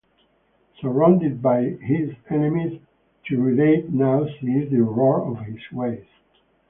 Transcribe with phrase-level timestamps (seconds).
[0.81, 2.79] Surrounded by his enemies,
[3.23, 6.07] Tiridate now sees the error of his ways.